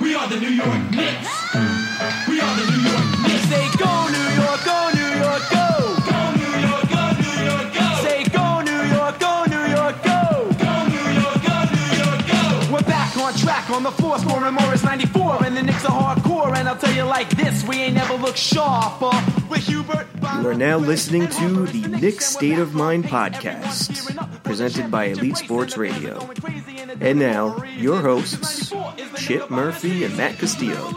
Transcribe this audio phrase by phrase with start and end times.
[0.00, 1.28] We are the New York Knicks.
[2.28, 3.46] We are the New York Knicks.
[3.46, 5.68] Say go New York, go New York, go.
[6.10, 7.86] Go New York, go New York, go.
[8.02, 10.50] Say go New York, go New York, go.
[10.58, 12.72] Go New York, go New York, go.
[12.72, 16.56] We're back on track on the floor, scoring Morris 94, and the Knicks are hardcore.
[16.56, 19.10] And I'll tell you like this, we ain't never looked sharper.
[19.12, 19.22] Uh.
[19.48, 20.06] With Hubert.
[20.40, 25.76] You are now listening to the Knicks State of Mind podcast, presented by Elite Sports
[25.78, 26.28] Radio.
[27.00, 28.72] And now, your hosts,
[29.16, 30.92] Chip Murphy and Matt Castillo.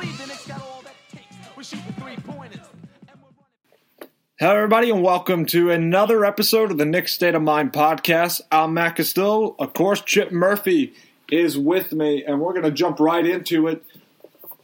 [4.39, 8.41] Hello, everybody, and welcome to another episode of the Knicks State of Mind podcast.
[8.51, 9.55] I'm Matt Castillo.
[9.59, 10.93] Of course, Chip Murphy
[11.29, 13.85] is with me, and we're going to jump right into it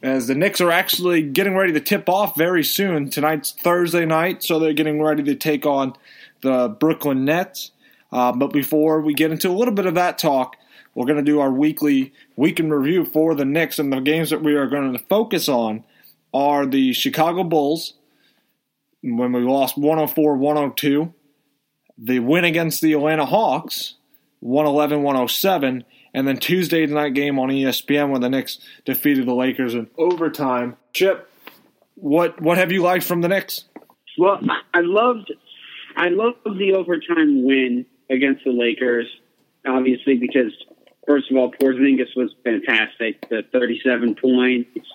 [0.02, 3.12] as the Knicks are actually getting ready to tip off very soon.
[3.12, 5.94] Tonight's Thursday night, so they're getting ready to take on
[6.41, 7.72] the Brooklyn Nets.
[8.12, 10.55] Uh, but before we get into a little bit of that talk,
[10.98, 14.42] we're going to do our weekly weekend review for the Knicks, and the games that
[14.42, 15.84] we are going to focus on
[16.34, 17.94] are the Chicago Bulls
[19.04, 21.13] when we lost 104 102,
[21.99, 23.94] the win against the Atlanta Hawks
[24.40, 29.76] 111 107, and then Tuesday night game on ESPN when the Knicks defeated the Lakers
[29.76, 30.77] in overtime.
[30.93, 31.30] Chip,
[31.93, 33.66] what what have you liked from the Knicks?
[34.18, 34.40] Well,
[34.74, 35.32] I loved,
[35.96, 39.05] I loved the overtime win against the Lakers.
[39.64, 40.54] Obviously, because
[41.08, 43.27] first of all, Porzingis was fantastic.
[43.30, 44.88] The 37 points.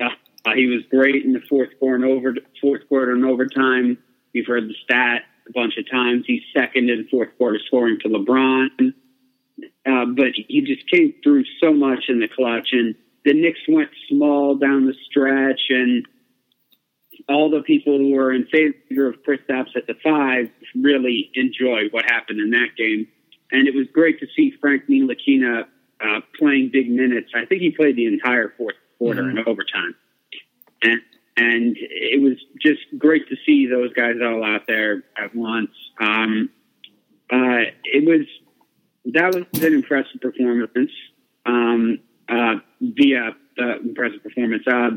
[0.00, 3.98] Uh, he was great in the fourth quarter and over fourth quarter and overtime.
[4.32, 6.24] You've heard the stat a bunch of times.
[6.26, 8.94] He's second in fourth quarter scoring to LeBron.
[9.84, 13.90] Uh, but he just came through so much in the clutch, and the Knicks went
[14.08, 16.06] small down the stretch, and
[17.28, 22.04] all the people who were in favor of Kristaps at the five really enjoyed what
[22.04, 23.08] happened in that game.
[23.52, 25.64] And it was great to see Frank Ntilikina
[26.00, 27.30] uh, playing big minutes.
[27.34, 29.38] I think he played the entire fourth quarter Mhm.
[29.38, 29.94] in overtime.
[30.82, 31.00] And,
[31.36, 35.70] and it was just great to see those guys all out there at once.
[35.98, 36.50] Um,
[37.30, 38.26] uh, it was
[39.06, 40.90] that was an impressive performance.
[41.46, 44.62] Um, uh, via uh, impressive performance.
[44.66, 44.90] Uh,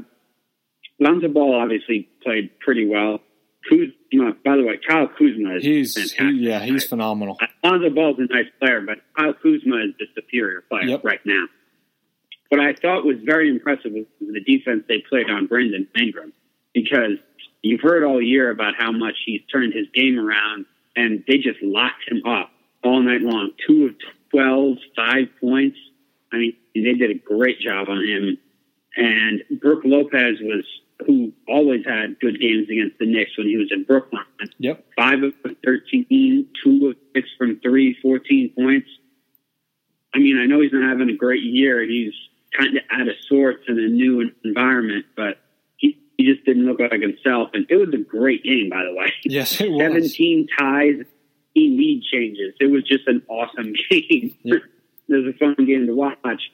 [1.00, 3.22] Lonzo Ball obviously played pretty well.
[3.70, 6.20] Kuzma, by the way, Kyle Kuzma is He's fantastic.
[6.20, 7.38] he, yeah, he's phenomenal.
[7.42, 11.04] Uh, Lonzo Ball's a nice player, but Kyle Kuzma is the superior player Yep.
[11.04, 11.46] right now.
[12.50, 16.34] What I thought was very impressive was the defense they played on Brandon Ingram
[16.74, 17.18] because
[17.64, 21.62] you've heard all year about how much he's turned his game around, and they just
[21.64, 22.52] locked him up
[22.84, 23.52] all night long.
[23.66, 23.96] Two of
[24.32, 25.78] 12, five points.
[26.32, 28.38] I mean, they did a great job on him.
[28.96, 30.64] And Brooke Lopez was
[31.06, 34.22] who always had good games against the Knicks when he was in Brooklyn
[34.60, 34.86] Yep.
[34.98, 35.34] five of
[35.66, 38.88] 13, two of six from three, 14 points.
[40.14, 41.82] I mean, I know he's not having a great year.
[41.84, 42.14] He's
[42.58, 45.40] kind of out of sorts in a new environment, but
[45.78, 47.50] he, he just didn't look like himself.
[47.54, 49.12] And it was a great game, by the way.
[49.26, 49.80] Yes, it was.
[49.82, 50.96] 17 ties,
[51.56, 52.54] 18 lead changes.
[52.60, 54.36] It was just an awesome game.
[54.44, 54.62] Yep.
[55.10, 56.52] it was a fun game to watch.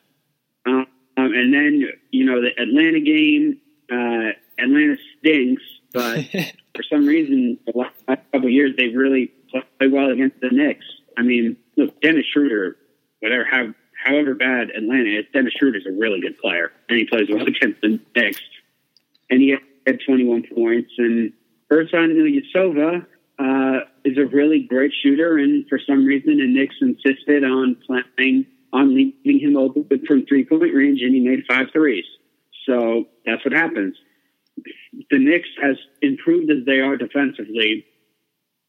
[0.65, 0.85] Um,
[1.17, 3.59] and then, you know, the Atlanta game,
[3.91, 5.63] uh, Atlanta stinks,
[5.93, 6.25] but
[6.75, 7.95] for some reason, the last
[8.31, 10.85] couple of years, they've really played well against the Knicks.
[11.17, 12.77] I mean, look, Dennis Schroeder,
[13.19, 13.73] whatever, how,
[14.03, 17.81] however bad Atlanta is, Dennis Schroeder's a really good player, and he plays well against
[17.81, 18.41] the Knicks.
[19.29, 19.55] And he
[19.85, 20.91] had 21 points.
[20.97, 21.33] And
[21.71, 23.05] Ersan Ilyasova
[23.39, 28.45] uh, is a really great shooter, and for some reason, the Knicks insisted on playing
[28.71, 32.05] on leaving him open from three point range, and he made five threes.
[32.69, 33.95] So that's what happens
[35.09, 37.85] the Knicks, as improved as they are defensively,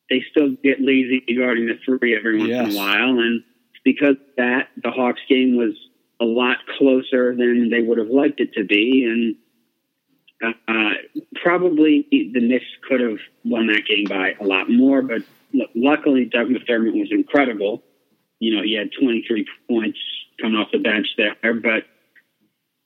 [0.08, 3.18] they still get lazy guarding the three every once in a while.
[3.18, 3.42] And
[3.84, 5.74] because of that, the Hawks game was
[6.20, 9.04] a lot closer than they would have liked it to be.
[10.42, 10.94] And uh,
[11.42, 15.02] probably the Knicks could have won that game by a lot more.
[15.02, 15.22] But
[15.74, 17.82] luckily, Doug McDermott was incredible.
[18.38, 19.98] You know, he had 23 points
[20.40, 21.54] coming off the bench there.
[21.54, 21.84] But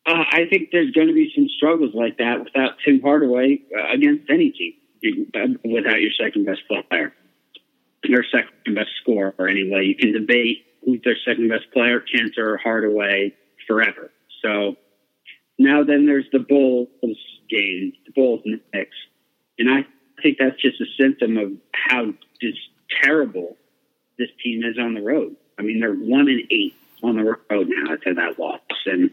[0.07, 3.93] uh, I think there's going to be some struggles like that without Tim Hardaway uh,
[3.95, 7.15] against any team, uh, without your second best player,
[8.03, 9.35] their second best scorer.
[9.49, 13.35] Anyway, you can debate who's their second best player, Kanter or Hardaway,
[13.67, 14.11] forever.
[14.43, 14.77] So
[15.59, 16.89] now then there's the Bulls
[17.49, 18.97] game, the Bulls Knicks,
[19.59, 19.87] and I
[20.23, 22.13] think that's just a symptom of how
[22.43, 22.59] just
[23.03, 23.57] terrible
[24.19, 25.37] this team is on the road.
[25.59, 29.11] I mean, they're one and eight on the road now to that loss, and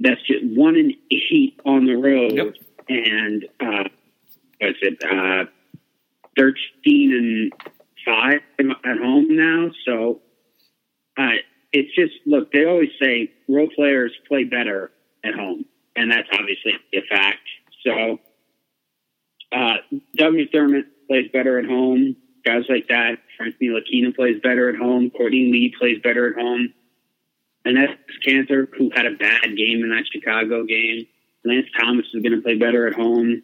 [0.00, 2.54] that's just one and eight on the road, Yep.
[2.88, 3.84] and uh,
[4.60, 5.44] what's it, uh,
[6.36, 7.52] thirteen and
[8.04, 8.40] five
[8.84, 9.70] at home now.
[9.86, 10.20] So
[11.16, 11.36] uh,
[11.72, 12.52] it's just look.
[12.52, 14.90] They always say role players play better
[15.24, 15.64] at home,
[15.96, 17.38] and that's obviously a fact.
[17.84, 18.18] So,
[19.52, 19.76] uh,
[20.16, 22.16] Doug McDermott plays better at home.
[22.44, 23.18] Guys like that.
[23.36, 25.10] Frank Ntilikina plays better at home.
[25.10, 26.72] Courtney Lee plays better at home.
[27.66, 27.92] And that's
[28.24, 31.06] Kanter, who had a bad game in that Chicago game.
[31.44, 33.42] Lance Thomas is going to play better at home.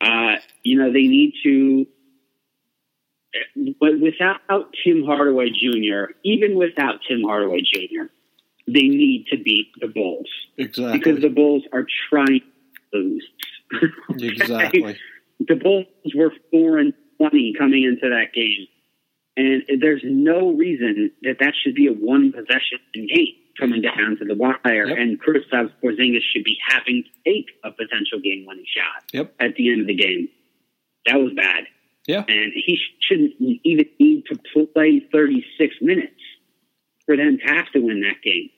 [0.00, 1.84] Uh, you know, they need to,
[3.80, 4.40] but without
[4.84, 8.04] Tim Hardaway Jr., even without Tim Hardaway Jr.,
[8.68, 10.98] they need to beat the Bulls Exactly.
[10.98, 12.40] because the Bulls are trying
[12.92, 13.28] to lose.
[14.20, 14.96] exactly.
[15.40, 18.68] the Bulls were four and twenty coming into that game,
[19.36, 24.24] and there's no reason that that should be a one possession game coming down to
[24.24, 24.86] the wire.
[24.88, 24.98] Yep.
[24.98, 29.34] And Kristaps Porzingis should be having to take a potential game winning shot Yep.
[29.40, 30.28] at the end of the game.
[31.06, 31.64] That was bad,
[32.06, 32.24] Yeah.
[32.28, 34.38] and he shouldn't even need to
[34.74, 36.20] play 36 minutes
[37.06, 38.50] for them to have to win that game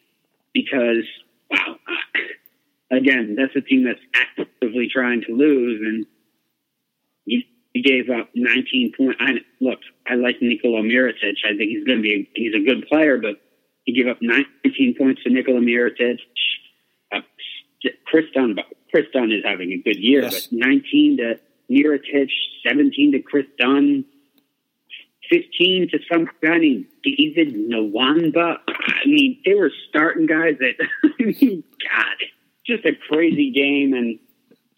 [0.55, 1.05] because
[1.51, 1.79] wow.
[1.89, 6.07] Uh, again, that's a team that's actively trying to lose, and
[7.77, 9.17] he, gave up 19 points.
[9.21, 11.35] I, look, I like Nikola Mirotic.
[11.45, 13.41] I think he's going to be a, he's a good player, but
[13.85, 16.19] he gave up 19 points to Nikola Mirotic.
[17.13, 17.21] Uh,
[18.07, 20.47] Kris Dunn, but Kris Dunn is having a good year, Yes.
[20.49, 21.41] but 19 to
[21.71, 22.31] Mirotic,
[22.67, 24.05] 17 to Chris Dunn,
[25.31, 28.59] 15 to some guy named David Nwaba.
[28.69, 30.75] I mean, they were starting guys that,
[31.05, 32.17] I mean, God,
[32.67, 34.19] just a crazy game and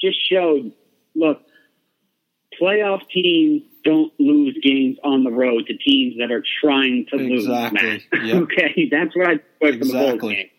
[0.01, 0.73] just showed,
[1.15, 1.43] look,
[2.61, 7.45] playoff teams don't lose games on the road to teams that are trying to lose.
[7.45, 8.05] Exactly.
[8.13, 8.37] Yep.
[8.43, 10.35] okay, that's what I put from the Bulls Exactly.
[10.35, 10.51] game.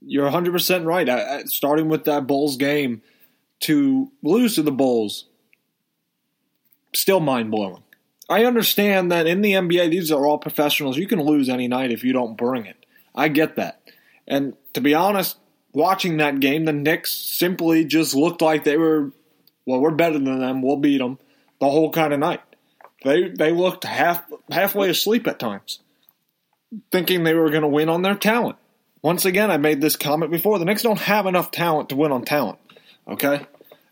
[0.00, 1.08] You're 100% right.
[1.08, 3.02] I, I, starting with that Bulls game
[3.60, 5.26] to lose to the Bulls,
[6.94, 7.82] still mind blowing.
[8.28, 10.98] I understand that in the NBA, these are all professionals.
[10.98, 12.84] You can lose any night if you don't bring it.
[13.14, 13.80] I get that.
[14.26, 15.38] And to be honest,
[15.72, 19.12] watching that game, the Knicks simply just looked like they were,
[19.64, 20.60] well, we're better than them.
[20.60, 21.18] We'll beat them
[21.60, 22.40] the whole kind of night.
[23.04, 25.80] They they looked half halfway asleep at times,
[26.90, 28.56] thinking they were going to win on their talent.
[29.02, 30.58] Once again, I made this comment before.
[30.58, 32.58] The Knicks don't have enough talent to win on talent.
[33.06, 33.46] Okay?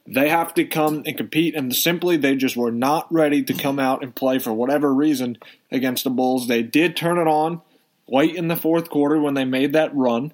[0.08, 3.78] They have to come and compete, and simply they just were not ready to come
[3.78, 5.38] out and play for whatever reason
[5.70, 6.46] against the Bulls.
[6.46, 7.60] They did turn it on
[8.08, 10.32] late in the fourth quarter when they made that run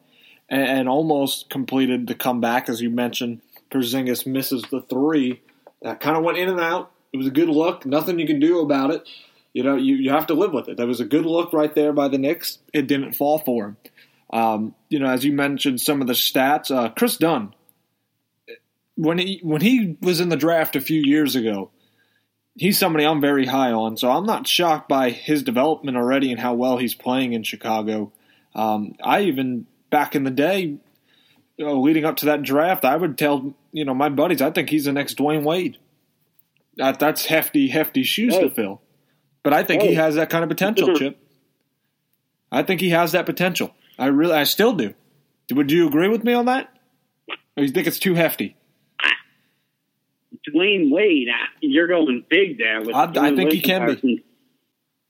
[0.48, 3.40] and, and almost completed the comeback, as you mentioned.
[3.70, 5.40] Porzingis misses the three.
[5.80, 6.92] That kind of went in and out.
[7.12, 7.84] It was a good look.
[7.84, 9.08] Nothing you can do about it.
[9.52, 10.78] You know, you, you have to live with it.
[10.78, 12.58] That was a good look right there by the Knicks.
[12.72, 13.76] It didn't fall for him.
[14.32, 16.74] Um, you know, as you mentioned, some of the stats.
[16.74, 17.54] Uh, Kris Dunn,
[18.94, 21.70] when he when he was in the draft a few years ago,
[22.56, 23.98] he's somebody I'm very high on.
[23.98, 28.12] So I'm not shocked by his development already and how well he's playing in Chicago.
[28.54, 32.96] Um, I even back in the day, you know, leading up to that draft, I
[32.96, 35.76] would tell you know my buddies, I think he's the next Dwyane Wade.
[36.76, 38.80] That, that's hefty, hefty shoes to fill.
[39.42, 41.18] But I think he has that kind of potential, Chip.
[42.50, 43.74] I think he has that potential.
[43.98, 44.94] I really, I still do.
[45.52, 46.72] Would you agree with me on that?
[47.56, 48.56] Or you think it's too hefty?
[50.48, 51.28] Dwyane Wade,
[51.60, 52.80] you're going big there.
[52.80, 54.24] With I- I think he Dwyane can be.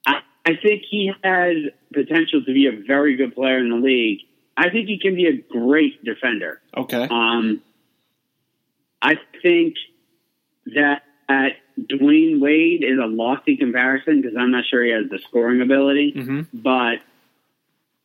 [0.07, 1.57] I, I think he has
[1.93, 4.21] potential to be a very good player in the league.
[4.57, 6.61] I think he can be a great defender.
[6.77, 7.07] Okay.
[7.11, 7.63] Um,
[9.01, 9.77] I think
[10.75, 11.49] that uh,
[11.79, 16.13] Dwyane Wade is a lofty comparison because I'm not sure he has the scoring ability.
[16.17, 16.47] Mhm.
[16.53, 16.99] But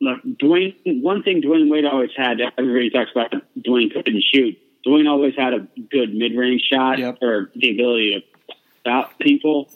[0.02, 1.02] look, Dwyane.
[1.02, 2.40] One thing Dwyane Wade always had.
[2.58, 4.58] Everybody talks about Dwyane couldn't shoot.
[4.86, 7.18] Dwyane always had a good mid-range shot Yep.
[7.22, 8.14] or the ability
[8.48, 9.70] to stop people.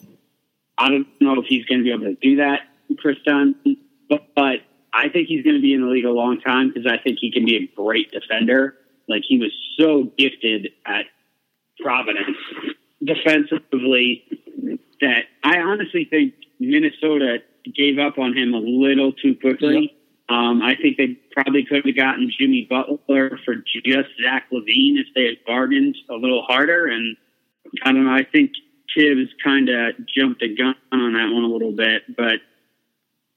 [0.78, 2.60] I don't know if he's going to be able to do that,
[2.98, 3.54] Kris Dunn,
[4.08, 4.60] but, but
[4.94, 7.18] I think he's going to be in the league a long time because I think
[7.20, 8.74] he can be a great defender.
[9.08, 11.04] Like he was so gifted at
[11.80, 12.36] Providence
[13.04, 14.24] defensively
[15.00, 17.38] that I honestly think Minnesota
[17.74, 19.94] gave up on him a little too quickly.
[20.28, 25.06] Um, I think they probably could have gotten Jimmy Butler for just Zach LaVine if
[25.14, 26.86] they had bargained a little harder.
[26.86, 27.16] And
[27.84, 28.14] I don't know.
[28.14, 28.52] I think
[28.96, 32.40] Thibs kind of jumped the gun on that one a little bit, but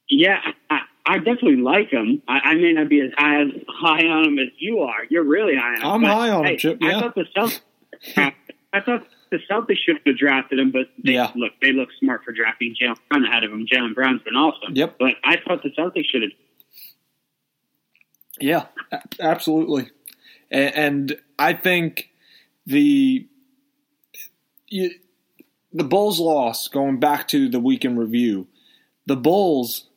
[0.08, 0.38] yeah,
[0.70, 2.22] I, I definitely like him.
[2.28, 5.04] I, I may not be as high as high on him as you are.
[5.08, 6.04] You're really high on him.
[6.06, 7.00] I'm high on him, hey, Chip, I yeah.
[7.00, 7.60] thought the Celtics.
[8.72, 11.30] I thought the Celtics should have drafted him, but they, Yeah.
[11.34, 13.66] look, they look smart for drafting Jaylen Brown ahead of him.
[13.66, 14.74] Jaylen Brown's been awesome.
[14.74, 14.96] Yep.
[14.98, 16.30] But I thought the Celtics should have.
[18.40, 18.66] Yeah,
[19.20, 19.90] absolutely.
[20.50, 22.10] And, and I think
[22.66, 23.26] the
[24.68, 24.90] you,
[25.72, 28.46] the Bulls loss going back to the weekend review.
[29.06, 29.88] The Bulls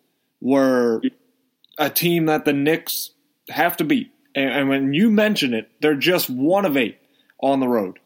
[0.41, 1.01] were
[1.77, 3.12] a team that the Knicks
[3.50, 4.12] have to beat.
[4.36, 6.98] And, and when you mention it, they're just one of eight
[7.41, 8.00] on the road.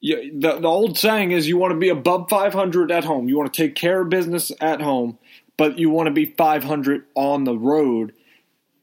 [0.00, 3.28] You, the, the old saying is you want to be above 500 at home.
[3.28, 5.18] You want to take care of business at home,
[5.56, 8.14] but you want to be 500 on the road.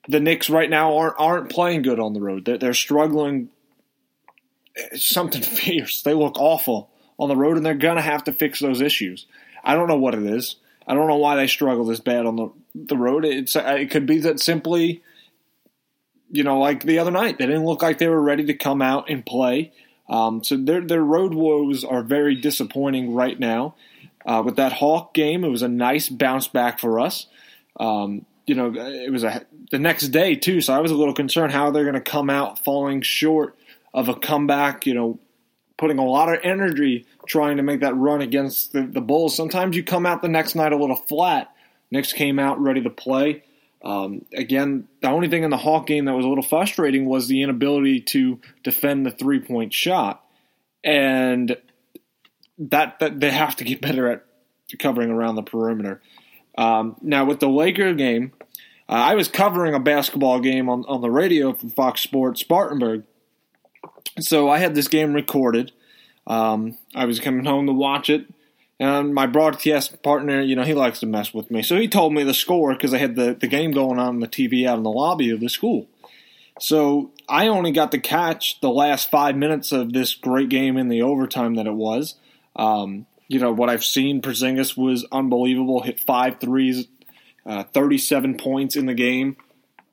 [0.08, 2.46] The Knicks right now aren't aren't playing good on the road.
[2.46, 3.50] They're, they're struggling.
[4.96, 6.02] Something fierce.
[6.02, 9.26] They look awful on the road, and they're gonna have to fix those issues.
[9.64, 10.58] I don't know what it is.
[10.88, 13.26] I don't know why they struggle this bad on the the road.
[13.26, 15.02] It's it could be that simply,
[16.30, 18.82] you know, like the other night, they didn't look like they were ready to come
[18.82, 19.72] out and play.
[20.08, 23.76] Um, so their their road woes are very disappointing right now.
[24.26, 27.28] Uh, with that Hawk game, it was a nice bounce back for us.
[27.80, 31.14] Um, you know, it was a the next day too, so I was a little
[31.14, 33.58] concerned how they're going to come out falling short
[33.94, 34.86] of a comeback.
[34.86, 35.20] You know,
[35.78, 39.36] putting a lot of energy trying to make that run against the, the Bulls.
[39.36, 41.52] Sometimes you come out the next night a little flat.
[41.92, 43.44] Knicks came out ready to play.
[43.86, 47.28] Um, again, the only thing in the Hawk game that was a little frustrating was
[47.28, 50.26] the inability to defend the three point shot,
[50.84, 51.56] and
[52.58, 54.26] that, that they have to get better at
[54.80, 56.02] covering around the perimeter.
[56.58, 58.32] Um, now with the Laker game,
[58.90, 63.04] uh, I was covering a basketball game on, on the radio for Fox Sports Spartanburg,
[64.20, 65.72] so I had this game recorded.
[66.26, 68.26] Um, I was coming home to watch it,
[68.80, 71.62] and my broadcast partner, you know, he likes to mess with me.
[71.62, 74.20] So he told me the score because I had the, the game going on on
[74.20, 75.88] the TV out in the lobby of the school.
[76.60, 80.90] So I only got to catch the last five minutes of this great game in
[80.90, 82.16] the overtime that it was.
[82.56, 86.88] Um, you know, what I've seen, Porzingis was unbelievable, hit five threes,
[87.46, 89.38] uh, 37 points in the game.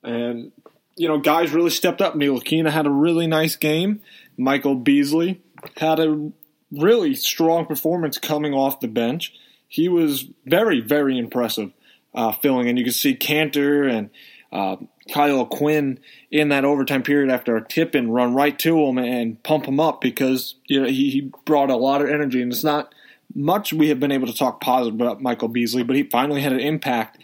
[0.03, 0.53] And,
[0.97, 2.15] you know, guys really stepped up.
[2.15, 4.01] Ntilikina had a really nice game.
[4.37, 5.41] Michael Beasley
[5.77, 6.33] had a
[6.73, 9.35] really strong performance coming off the bench.
[9.69, 11.73] He was very, very impressive
[12.15, 14.11] uh, filling, and you can see Kanter and
[14.53, 14.77] uh,
[15.13, 15.99] Kyle O'Quinn
[16.31, 19.81] in that overtime period after a tip and run right to him and pump him
[19.81, 22.95] up because you know he, he brought a lot of energy, and it's not
[23.35, 26.53] much we have been able to talk positive about Michael Beasley, but he finally had
[26.53, 27.19] an impact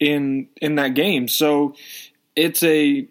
[0.00, 1.28] in in that game.
[1.28, 1.74] So
[2.34, 3.06] it's a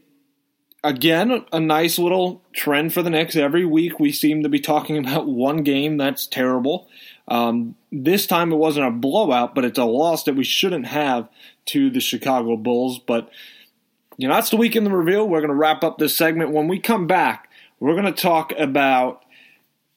[0.84, 3.36] again, a nice little trend for the Knicks.
[3.36, 6.88] Every week we seem to be talking about one game that's terrible.
[7.28, 11.30] Um, this time it wasn't a blowout, but it's a loss that we shouldn't have
[11.68, 13.00] to the Chicago Bulls.
[13.00, 13.30] But,
[14.18, 15.28] you know, that's the week in the reveal.
[15.28, 16.52] We're going to wrap up this segment.
[16.52, 19.24] When we come back, we're going to talk about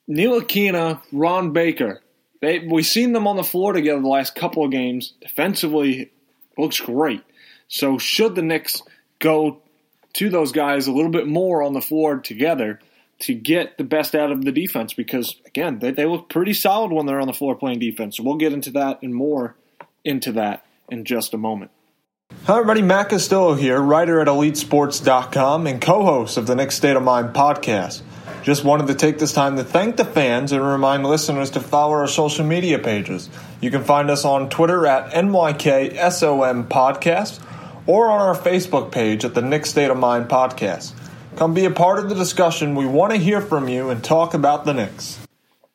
[0.09, 2.03] Ntilikina, Ron Baker.
[2.41, 5.15] They, we've seen them on the floor together the last couple of games.
[5.21, 6.13] Defensively,
[6.59, 7.23] looks great.
[7.69, 8.83] So should the Knicks
[9.19, 9.63] go
[10.15, 12.81] to those guys a little bit more on the floor together
[13.21, 16.93] to get the best out of the defense because again they, they look pretty solid
[16.93, 19.57] when they're on the floor playing defense so we'll get into that and more
[20.05, 21.71] into that in just a moment
[22.45, 27.03] Hi everybody, Matt Castillo here, writer at EliteSports.com and co-host of the Knicks State of
[27.03, 28.03] Mind podcast.
[28.43, 31.95] Just wanted to take this time to thank the fans and remind listeners to follow
[31.95, 33.31] our social media pages.
[33.63, 37.41] You can find us on Twitter at NYKSOM Podcast
[37.87, 40.93] or on our Facebook page at the Knicks State of Mind podcast.
[41.37, 42.75] Come be a part of the discussion.
[42.75, 45.19] We want to hear from you and talk about the Knicks.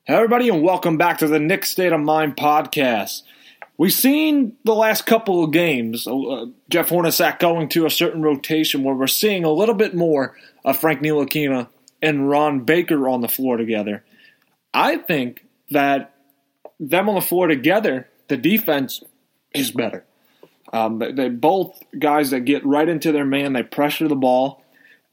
[0.06, 3.24] Hey everybody, and welcome back to the Knicks State of Mind podcast.
[3.78, 8.84] We've seen the last couple of games, uh, Jeff Hornacek going to a certain rotation
[8.84, 10.36] where we're seeing a little bit more
[10.66, 11.68] of Frank Ntilikina
[12.02, 14.04] and Ron Baker on the floor together.
[14.74, 16.16] I think that
[16.80, 19.04] them on the floor together, the defense
[19.54, 20.06] is better.
[20.72, 23.54] Um, they, they both guys that get right into their man.
[23.54, 24.64] They pressure the ball.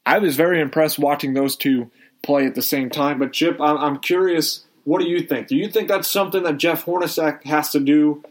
[0.05, 1.91] I was very impressed watching those two
[2.23, 3.19] play at the same time.
[3.19, 4.65] But Chip, I'm, I'm curious.
[4.85, 5.49] What do you think?
[5.49, 8.23] Do you think that's something that Jeff Hornacek has to do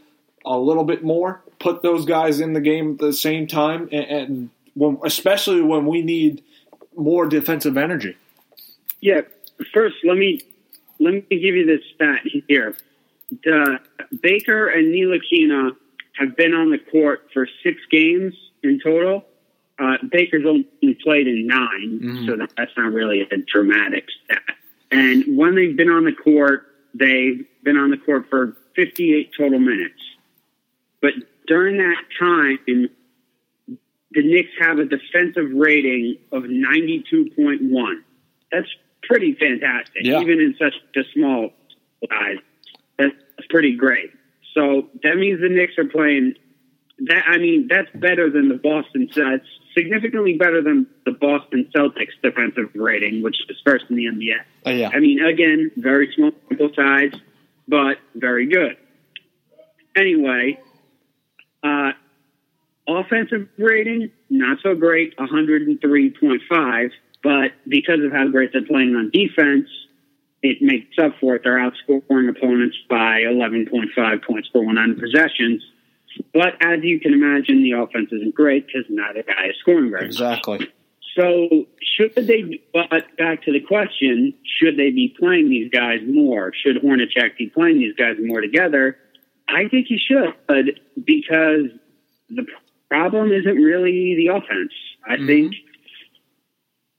[0.45, 1.41] a little bit more?
[1.59, 5.85] Put those guys in the game at the same time, and, and when, especially when
[5.85, 6.43] we need
[6.95, 8.15] more defensive energy.
[9.01, 9.21] Yeah.
[9.73, 10.41] First, let me
[10.99, 12.75] let me give you this stat here.
[13.43, 13.79] The
[14.21, 15.75] Baker and Ntilikina
[16.17, 19.25] have been on the court for six games in total.
[19.77, 20.67] Uh, Baker's only
[21.03, 21.59] played in 9
[22.01, 22.25] Mm-hmm.
[22.27, 24.41] so that's not really a dramatic stat.
[24.91, 29.59] And when they've been on the court, they've been on the court for 58 total
[29.59, 29.99] minutes.
[31.01, 31.13] But
[31.47, 32.59] during that time,
[33.67, 37.95] the Knicks have a defensive rating of 92.1.
[38.51, 38.67] That's
[39.03, 40.21] pretty fantastic, Yeah.
[40.21, 41.51] even in such a small
[42.09, 42.37] size.
[42.97, 43.13] That's
[43.49, 44.11] pretty great.
[44.55, 46.35] So that means the Knicks are playing.
[46.99, 49.09] That I mean, that's better than the Boston.
[49.13, 49.45] That's
[49.77, 54.39] significantly better than the Boston Celtics defensive rating, which is first in the NBA.
[54.65, 54.89] Uh, yeah.
[54.93, 57.11] I mean, again, very small sample size,
[57.67, 58.77] but very good.
[59.95, 60.57] Anyway,
[61.63, 61.91] uh,
[62.87, 66.91] Offensive rating, not so great, 103.5.
[67.23, 69.67] But because of how great they're playing on defense,
[70.45, 71.41] it makes up for it.
[71.43, 75.63] They're outscoring opponents by 11.5 points per 100 possessions.
[76.33, 80.03] But as you can imagine, the offense isn't great because neither guy is scoring very
[80.03, 80.11] much.
[80.11, 80.69] Exactly.
[81.17, 82.61] So should they?
[82.73, 86.51] But back to the question: Should they be playing these guys more?
[86.53, 88.97] Should Hornacek be playing these guys more together?
[89.47, 91.67] I think he should, because
[92.29, 92.45] the
[92.89, 94.73] problem isn't really the offense.
[95.07, 95.27] I mm-hmm.
[95.27, 95.55] think.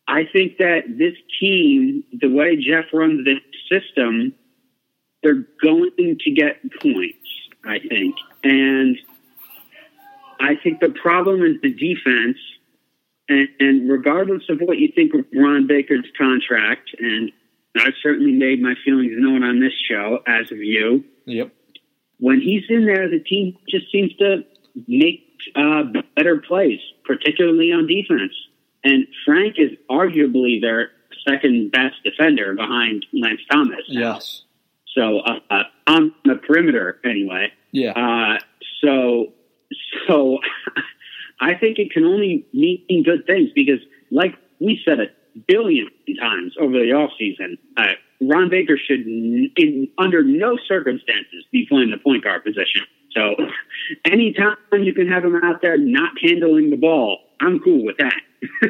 [0.09, 4.33] I think that this team, the way Jeff runs this system,
[5.23, 7.19] they're going to get points.
[7.65, 8.97] I think, and
[10.39, 12.39] I think the problem is the defense.
[13.29, 17.33] And, and regardless of what you think of Ron Baker's contract, and
[17.77, 21.53] I've certainly made my feelings known on this show, as of you, Yep.
[22.19, 24.45] when he's in there, the team just seems to
[24.87, 25.25] make
[25.57, 25.83] uh,
[26.15, 28.33] better plays, particularly on defense.
[28.85, 30.91] And Frank is arguably their
[31.29, 33.83] second best defender behind Lance Thomas.
[33.89, 34.43] Yes.
[34.95, 37.53] So uh, uh, on the perimeter, anyway.
[37.73, 37.93] Yeah.
[37.93, 38.39] Uh,
[38.83, 39.33] so,
[40.07, 40.39] so
[41.41, 43.81] I think it can only mean good things because,
[44.11, 45.07] like we said a
[45.47, 51.91] billion times over the offseason, uh, Ron Baker should, in under no circumstances, be playing
[51.91, 52.83] the point guard position.
[53.13, 53.35] So,
[54.11, 58.15] anytime you can have him out there not handling the ball, I'm cool with that.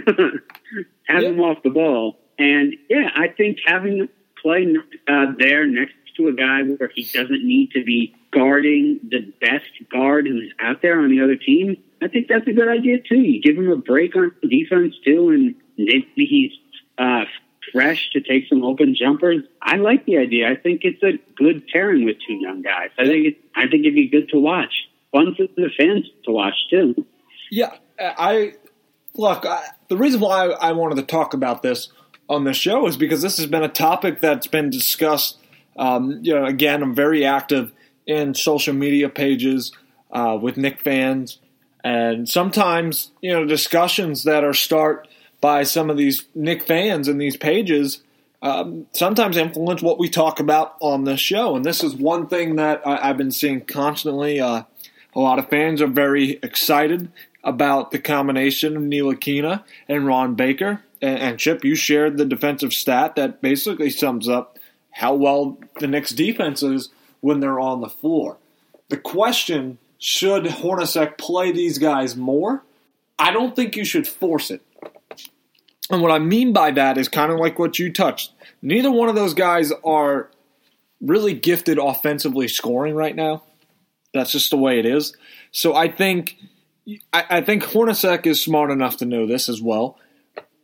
[1.08, 4.08] have him off the ball, and yeah, I think having him
[4.40, 4.66] play
[5.08, 9.70] uh, there next to a guy where he doesn't need to be guarding the best
[9.90, 13.18] guard who's out there on the other team, I think that's a good idea too.
[13.18, 16.52] You give him a break on defense too, and maybe he's
[16.98, 17.24] uh,
[17.72, 19.42] fresh to take some open jumpers.
[19.62, 20.50] I like the idea.
[20.50, 22.90] I think it's a good pairing with two young guys.
[22.98, 24.88] I think it, I think it'd be good to watch.
[25.12, 27.06] Fun for the fans to watch too.
[27.50, 28.54] Yeah, I
[29.18, 29.44] look.
[29.44, 31.88] I, the reason why I wanted to talk about this
[32.28, 35.38] on the show is because this has been a topic that's been discussed.
[35.76, 37.72] Um, you know, again, I'm very active
[38.06, 39.72] in social media pages
[40.10, 41.38] uh, with Knick fans,
[41.84, 45.08] and sometimes you know discussions that are start
[45.40, 48.02] by some of these Knick fans in these pages.
[48.42, 52.56] Um, sometimes influence what we talk about on this show, and this is one thing
[52.56, 54.40] that I, I've been seeing constantly.
[54.40, 54.64] Uh,
[55.14, 57.10] a lot of fans are very excited
[57.46, 60.82] about the combination of Ntilikina and Ron Baker.
[61.00, 64.58] And, and Chip, you shared the defensive stat that basically sums up
[64.90, 68.38] how well the Knicks defense is when they're on the floor.
[68.88, 72.64] The question should Hornacek play these guys more?
[73.18, 74.62] I don't think you should force it.
[75.88, 78.32] And what I mean by that is kind of like what you touched.
[78.60, 80.30] Neither one of those guys are
[81.00, 83.44] really gifted offensively scoring right now.
[84.12, 85.14] That's just the way it is.
[85.52, 86.36] So I think
[87.12, 89.98] I, I think Hornacek is smart enough to know this as well.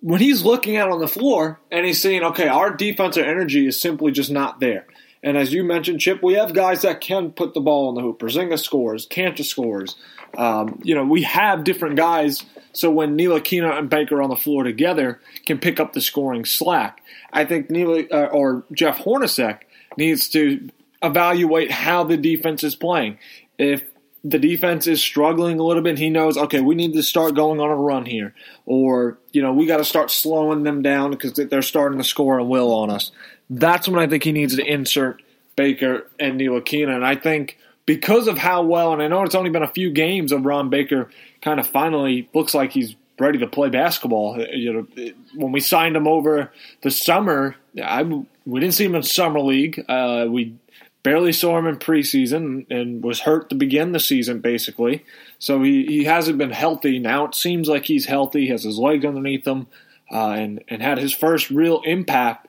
[0.01, 3.81] When he's looking out on the floor and he's seeing, okay, our defensive energy is
[3.81, 4.87] simply just not there.
[5.23, 8.01] And as you mentioned, Chip, we have guys that can put the ball in the
[8.01, 8.19] hoop.
[8.19, 9.95] Porzingis scores, Kanter scores.
[10.37, 12.45] Um, you know, we have different guys.
[12.73, 17.03] So when Ntilikina and Baker on the floor together, can pick up the scoring slack.
[17.33, 19.61] I think Neil uh, or Jeff Hornacek
[19.97, 20.69] needs to
[21.03, 23.19] evaluate how the defense is playing.
[23.59, 23.85] If
[24.25, 27.61] the defense is struggling a little bit, he knows, okay, we need to start going
[27.61, 28.35] on a run here.
[28.67, 32.39] Or, you know, we got to start slowing them down because they're starting to score
[32.39, 33.11] a will on us.
[33.51, 35.23] That's when I think he needs to insert
[35.57, 36.95] Baker and Ntilikina.
[36.95, 39.91] And I think because of how well, and I know it's only been a few
[39.91, 44.41] games of Ron Baker kind of finally looks like he's ready to play basketball.
[44.41, 49.03] You know, when we signed him over the summer, I, we didn't see him in
[49.03, 49.85] summer league.
[49.89, 50.55] Uh, we
[51.03, 55.05] barely saw him in preseason and was hurt to begin the season, basically.
[55.39, 56.99] So he, he hasn't been healthy.
[56.99, 59.67] Now it seems like he's healthy, has his leg underneath him,
[60.11, 62.49] uh, and, and had his first real impact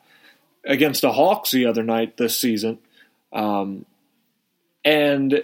[0.66, 2.80] against the Hawks the other night this season.
[3.32, 3.86] Um,
[4.86, 5.44] and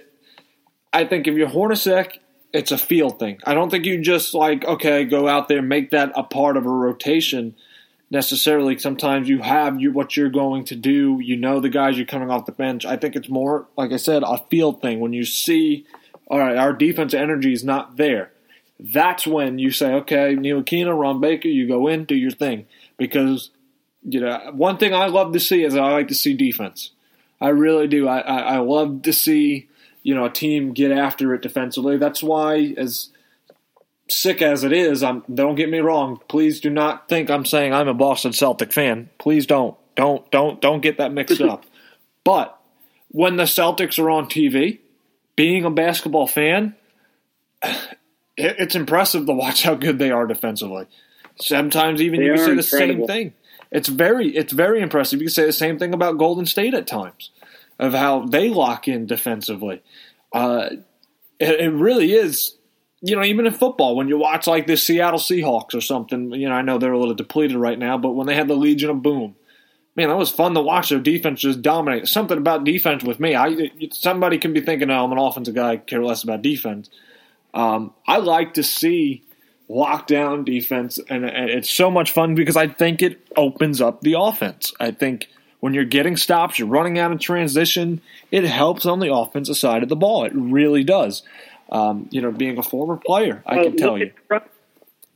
[0.93, 2.19] I think if you're Hornacek,
[2.53, 3.39] it's a field thing.
[3.45, 6.65] I don't think you just like, okay, go out there, make that a part of
[6.65, 7.55] a rotation
[8.09, 8.77] necessarily.
[8.77, 11.19] Sometimes you have what you're going to do.
[11.21, 12.85] You know the guys you're coming off the bench.
[12.85, 14.99] I think it's more, like I said, a field thing.
[14.99, 15.85] When you see,
[16.27, 18.31] all right, our defense energy is not there.
[18.79, 22.65] That's when you say, okay, Ntilikina, Ron Baker, you go in, do your thing.
[22.97, 23.51] Because,
[24.03, 26.91] you know, one thing I love to see is I like to see defense.
[27.41, 28.07] I really do.
[28.07, 29.67] I, I, I love to see,
[30.01, 31.97] you know, a team get after it defensively.
[31.97, 33.09] That's why, as
[34.09, 36.19] sick as it is, I'm, don't get me wrong.
[36.27, 39.09] Please do not think I'm saying I'm a Boston Celtic fan.
[39.17, 39.75] Please don't.
[39.95, 41.65] Don't don't don't get that mixed up.
[42.25, 42.59] But
[43.07, 44.79] when the Celtics are on TV,
[45.35, 46.75] being a basketball fan,
[47.63, 47.87] it,
[48.37, 50.85] it's impressive to watch how good they are defensively.
[51.39, 53.33] Sometimes even They you can say the same thing.
[53.71, 55.19] It's very it's very impressive.
[55.19, 57.31] You can say the same thing about Golden State at times
[57.79, 59.81] of how they lock in defensively.
[60.33, 60.69] Uh,
[61.39, 62.57] it, it really is.
[63.01, 66.49] You know, even in football, when you watch like the Seattle Seahawks or something, you
[66.49, 68.89] know, I know they're a little depleted right now, but when they had the Legion
[68.89, 69.35] of Boom,
[69.95, 72.07] man, that was fun to watch their defense just dominate.
[72.07, 73.35] Something about defense with me.
[73.35, 76.89] I somebody can be thinking, "Oh, I'm an offensive guy, I care less about defense."
[77.53, 79.23] Um, I like to see
[79.69, 84.15] lockdown defense, and, and it's so much fun because I think it opens up the
[84.17, 84.73] offense.
[84.79, 85.27] I think
[85.59, 89.83] when you're getting stops, you're running out of transition, it helps on the offensive side
[89.83, 90.23] of the ball.
[90.23, 91.23] It really does.
[91.71, 94.11] Um, you know, being a former player, I can tell you.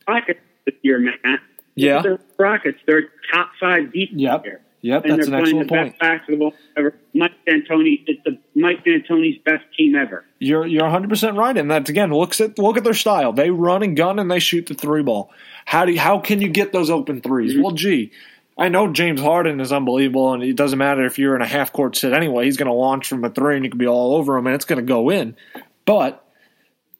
[0.07, 1.39] Rockets this year, Matt.
[1.75, 2.01] Yeah.
[2.01, 2.79] the Rockets.
[2.85, 4.43] They're top five defense Yep.
[4.43, 4.61] here.
[4.81, 5.91] Yep, and that's an excellent the point.
[5.91, 6.93] best basketball ever.
[7.13, 10.25] Mike D'Antoni, it's the Mike D'Antoni's best team ever.
[10.39, 13.31] You're you're 100 percent right, and that's again looks at look at their style.
[13.31, 15.31] They run and gun and they shoot the three ball.
[15.65, 18.11] How do you, how can you get those open 3s Well, gee,
[18.57, 21.71] I know James Harden is unbelievable, and it doesn't matter if you're in a half
[21.71, 22.43] court sit anyway.
[22.43, 24.53] He's going to launch from a three, and you can be all over him, and
[24.55, 25.37] it's going to go in.
[25.85, 26.22] But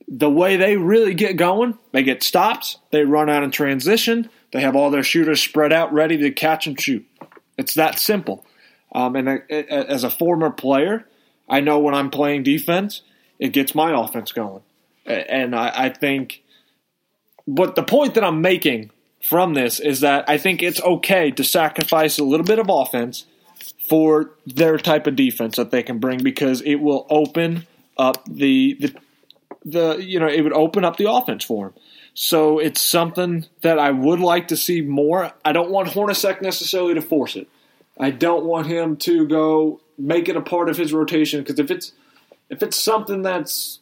[0.07, 4.61] the way they really get going, they get stops, they run out in transition, they
[4.61, 7.05] have all their shooters spread out, ready to catch and shoot.
[7.57, 8.45] It's that simple.
[8.93, 11.07] Um, and as a former player,
[11.49, 13.01] I know when I'm playing defense,
[13.39, 14.61] it gets my offense going.
[15.05, 16.43] And I, I think,
[17.47, 21.43] but the point that I'm making from this is that I think it's okay to
[21.43, 23.25] sacrifice a little bit of offense
[23.89, 28.75] for their type of defense that they can bring because it will open up the
[28.79, 28.93] the
[29.65, 31.73] the you know it would open up the offense for him.
[32.13, 35.31] So it's something that I would like to see more.
[35.43, 37.47] I don't want Hornacek necessarily to force it.
[37.99, 41.71] I don't want him to go make it a part of his rotation because if
[41.71, 41.91] it's
[42.49, 43.79] if it's something that's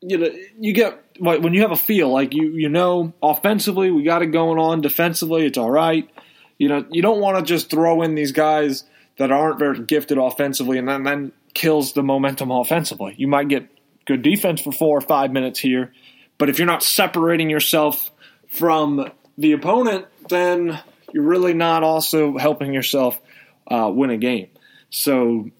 [0.00, 4.02] you know you get when you have a feel like you you know offensively we
[4.02, 6.08] got it going on defensively it's all right
[6.58, 8.84] you know you don't want to just throw in these guys
[9.18, 13.66] that aren't very gifted offensively and then then kills the momentum offensively you might get
[14.06, 15.92] good defense for four or five minutes here
[16.38, 18.10] but if you're not separating yourself
[18.48, 20.80] from the opponent then
[21.12, 23.20] you're really not also helping yourself
[23.70, 24.48] uh, win a game
[24.90, 25.50] so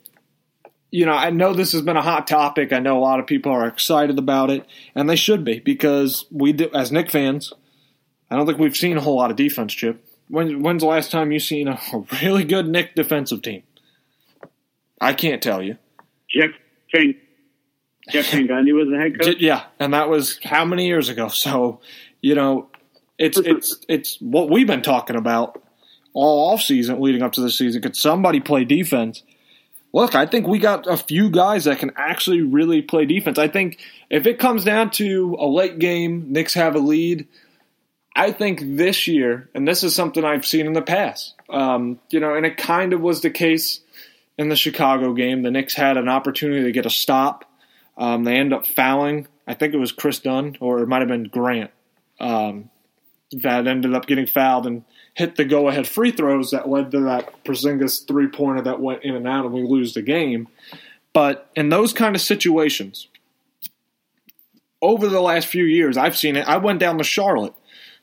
[0.90, 2.72] you know, I know this has been a hot topic.
[2.72, 6.24] I know a lot of people are excited about it, and they should be because
[6.30, 7.52] we, do, as Knick fans,
[8.30, 9.74] I don't think we've seen a whole lot of defense.
[9.74, 11.78] Chip, when, when's the last time you've seen a,
[12.22, 13.62] really good Knick defensive team?
[15.00, 15.76] I can't tell you.
[16.30, 16.50] Jeff
[16.94, 17.14] Van,
[18.08, 19.36] Jeff Van Gundy was the head coach.
[19.40, 21.28] Yeah, and that was how many years ago?
[21.28, 21.80] So,
[22.20, 22.68] you know,
[23.18, 25.62] it's it's it's what we've been talking about
[26.12, 27.82] all off season leading up to the season.
[27.82, 29.22] Could somebody play defense?
[29.92, 33.38] Look, I think we got a few guys that can actually really play defense.
[33.38, 33.78] I think
[34.10, 37.26] if it comes down to a late game, Knicks have a lead.
[38.14, 42.20] I think this year, and this is something I've seen in the past, um, you
[42.20, 43.80] know, and it kind of was the case
[44.38, 45.42] in the Chicago game.
[45.42, 47.44] The Knicks had an opportunity to get a stop.
[47.96, 49.26] Um, they end up fouling.
[49.46, 51.70] I think it was Kris Dunn, or it might have been Grant,
[52.20, 52.70] um,
[53.42, 57.44] that ended up getting fouled and hit the go-ahead free throws that led to that
[57.44, 60.48] Porzingis three-pointer that went in and out, and we lose the game.
[61.12, 63.08] But in those kind of situations,
[64.82, 66.46] over the last few years, I've seen it.
[66.46, 67.54] I went down to Charlotte,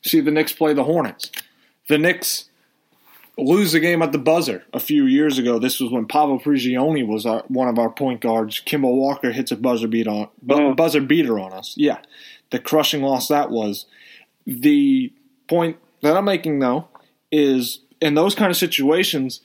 [0.02, 1.30] see the Knicks play the Hornets.
[1.88, 2.48] The Knicks
[3.36, 5.58] lose the game at the buzzer a few years ago.
[5.58, 8.60] This was when Pablo Prigioni was our, one of our point guards.
[8.64, 10.74] Kemba Walker hits a buzzer beat on bu- Oh.
[10.74, 11.74] buzzer beater on us.
[11.76, 11.98] Yeah,
[12.50, 13.86] the crushing loss that was.
[14.46, 15.12] The
[15.48, 16.88] point that I'm making though
[17.32, 19.40] is in those kind of situations,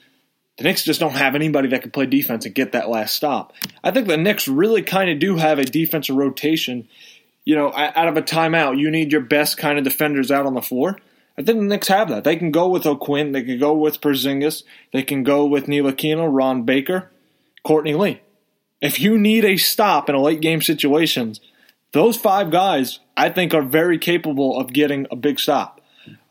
[0.58, 3.54] the Knicks just don't have anybody that can play defense and get that last stop.
[3.84, 6.88] I think the Knicks really kind of do have a defensive rotation.
[7.45, 10.54] You know, out of a timeout, you need your best kind of defenders out on
[10.54, 10.99] the floor.
[11.39, 12.25] I think the Knicks have that.
[12.25, 13.32] They can go with O'Quinn.
[13.32, 14.63] They can go with Porzingis.
[14.91, 17.10] They can go with Ntilikina, Ron Baker,
[17.63, 18.19] Courtney Lee.
[18.82, 21.36] If you need a stop in a late game situation,
[21.93, 25.80] those five guys I think are very capable of getting a big stop.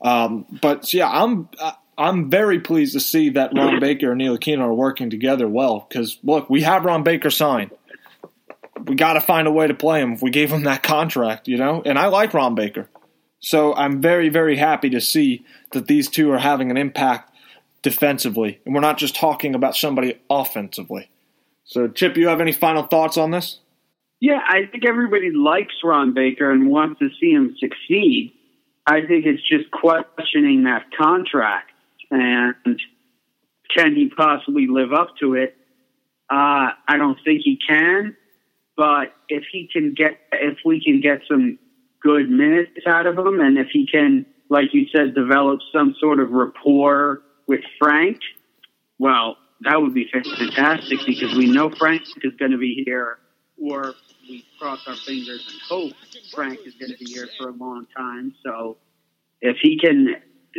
[0.02, 1.48] Um, but yeah, I'm
[1.96, 5.86] I'm very pleased to see that Ron Baker and Ntilikina are working together well.
[5.88, 7.70] Because look, we have Ron Baker signed.
[8.84, 11.48] We got to find a way to play him if we gave him that contract,
[11.48, 11.82] you know.
[11.84, 12.90] And I like Ron Baker.
[13.40, 17.32] So I'm very, very happy to see that these two are having an impact
[17.82, 18.60] defensively.
[18.64, 21.10] And we're not just talking about somebody offensively.
[21.64, 23.60] So, Chip, you have any final thoughts on this?
[24.20, 28.32] Yeah, I think everybody likes Ron Baker and wants to see him succeed.
[28.86, 31.70] I think it's just questioning that contract
[32.10, 32.80] and
[33.76, 35.56] can he possibly live up to it?
[36.30, 38.16] Uh, I don't think he can,
[38.76, 41.58] but if he can get, if we can get some
[42.02, 46.20] good minutes out of him, and if he can, like you said, develop some sort
[46.20, 48.18] of rapport with Frank,
[48.98, 53.18] well, that would be fantastic because we know Frank is going to be here,
[53.60, 53.94] or
[54.28, 55.92] we cross our fingers and hope
[56.32, 58.34] Frank is going to be here for a long time.
[58.44, 58.76] So
[59.40, 60.16] if he can,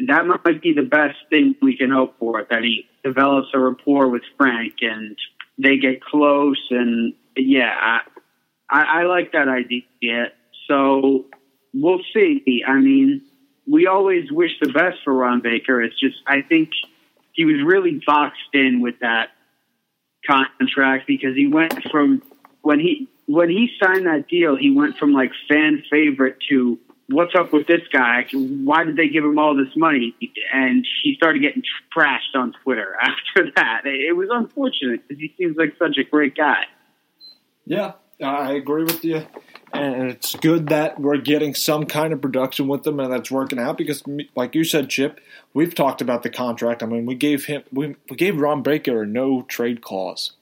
[0.08, 4.10] that might be the best thing we can hope for that he develops a rapport
[4.10, 5.18] with Frank and
[5.58, 6.60] they get close.
[6.72, 8.00] And yeah,
[8.70, 10.32] I, I, like that idea.
[10.70, 11.26] So
[11.74, 12.64] we'll see.
[12.66, 13.24] I mean,
[13.68, 15.82] we always wish the best for Ron Baker.
[15.82, 16.70] It's just, I think
[17.34, 19.32] he was really boxed in with that
[20.26, 22.22] contract because he went from
[22.62, 26.80] when he when he signed that deal, he went from like fan favorite to
[27.10, 28.26] what's up with this guy?
[28.34, 30.16] Why did they give him all this money?
[30.54, 31.64] And he started getting
[31.96, 33.82] trashed on Twitter after that.
[33.86, 36.64] It was unfortunate because he seems like such a great guy.
[37.66, 39.26] Yeah, I agree with you.
[39.74, 43.60] And it's good that we're getting some kind of production with them and that's working
[43.60, 44.04] out because,
[44.36, 45.20] like you said, Chip,
[45.54, 46.82] we've talked about the contract.
[46.82, 50.34] I mean, we gave him, we, we gave Ron Baker a no trade clause.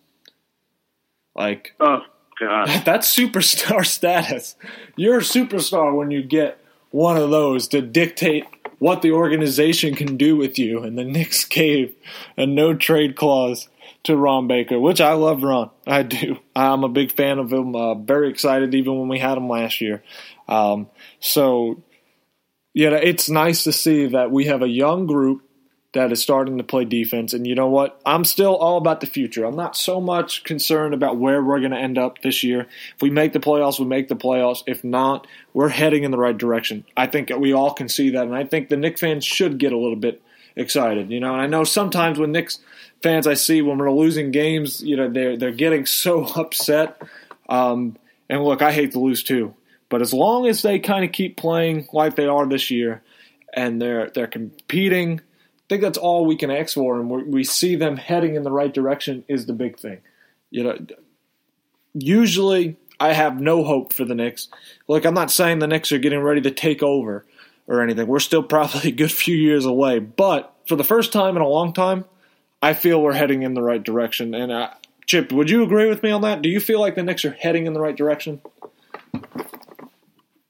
[1.36, 2.02] Like, oh,
[2.40, 2.68] God.
[2.86, 4.56] That's superstar status.
[4.96, 6.60] You're a superstar when you get
[6.92, 8.46] one of those to dictate
[8.80, 10.84] what the organization can do with you.
[10.84, 11.96] And the Knicks gave
[12.36, 13.70] a no trade clause
[14.04, 15.70] to Ron Baker, which I love Ron.
[15.86, 16.38] I do.
[16.56, 17.76] I'm a big fan of him.
[17.76, 20.04] Uh, very excited even when we had him last year.
[20.48, 20.88] Um,
[21.20, 21.84] so,
[22.74, 25.47] yeah, it's nice to see that we have a young group
[25.98, 27.34] that is starting to play defense.
[27.34, 28.00] And you know what?
[28.06, 29.46] I'm still all about the future.
[29.46, 32.68] I'm not so much concerned about where we're going to end up this year.
[32.96, 34.62] If we make the playoffs, we make the playoffs.
[34.68, 36.86] If not, we're heading in the right direction.
[36.96, 38.28] I think we all can see that.
[38.28, 40.22] And I think the Knicks fans should get a little bit
[40.56, 41.10] excited.
[41.10, 42.60] You know, and I know sometimes when Knicks
[43.02, 47.02] fans I see when we're losing games, you know, they're they're getting so upset.
[47.50, 47.98] Um,
[48.30, 49.56] and look, I hate to lose too.
[49.90, 53.02] But as long as they kind of keep playing like they are this year,
[53.52, 55.22] and they're they're competing
[55.70, 58.74] think that's all we can ask for, and we see them heading in the right
[58.74, 60.00] direction is the big thing.
[60.50, 60.78] You know,
[61.94, 64.48] usually I have no hope for the Knicks.
[64.88, 67.26] Like I'm not saying the Knicks are getting ready to take over
[67.68, 68.08] or anything.
[68.08, 71.48] We're still probably a good few years away, but for the first time in a
[71.48, 72.06] long time,
[72.62, 74.34] I feel we're heading in the right direction.
[74.34, 74.70] And uh,
[75.06, 76.42] Chip, would you agree with me on that?
[76.42, 78.42] Do you feel like the Knicks are heading in the right direction?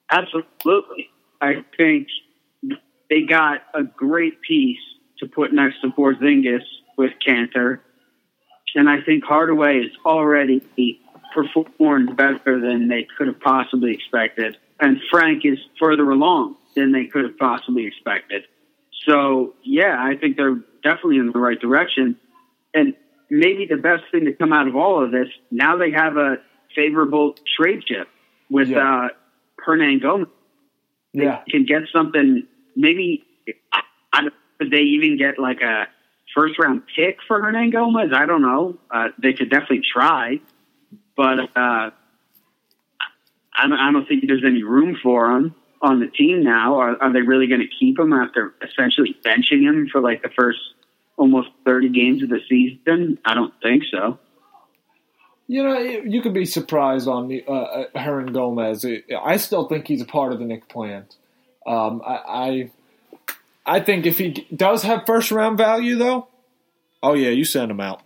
[0.10, 1.10] Absolutely.
[1.41, 2.08] I think
[3.10, 4.80] they got a great piece
[5.19, 6.63] to put next to Porzingis
[6.97, 7.80] with Kanter.
[8.75, 10.62] And I think Hardaway has already
[11.34, 14.58] performed better than they could have possibly expected.
[14.80, 18.43] And Frank is further along than they could have possibly expected.
[19.08, 22.17] So, yeah, I think they're definitely in the right direction.
[22.73, 22.93] And
[23.30, 26.38] maybe the best thing to come out of all of this, now they have a
[26.75, 28.08] favorable trade chip
[28.49, 29.06] with yeah.
[29.06, 29.10] uh,
[29.65, 30.30] Hernangomez.
[31.13, 31.41] They yeah.
[31.49, 33.23] can get something, maybe,
[33.71, 33.82] I,
[34.13, 35.88] I don't could they even get like a
[36.36, 38.13] first round pick for Hernangomez?
[38.13, 38.78] I don't know.
[38.91, 40.39] Uh, they could definitely try,
[41.15, 41.91] but uh,
[43.58, 46.80] I, I don't think there's any room for him on the team now.
[46.80, 50.30] Are, are they really going to keep him after essentially benching him for like the
[50.38, 50.60] first
[51.17, 53.20] almost 30 games of the season?
[53.26, 54.20] I don't think so.
[55.50, 59.02] You know, you could be surprised on the, uh, uh Hernangomez.
[59.24, 61.15] I still think he's a part of the Knick plant.
[61.65, 62.72] Um, I,
[63.67, 66.30] I think if he does have first round value, though,
[67.03, 68.01] oh yeah, you send him out.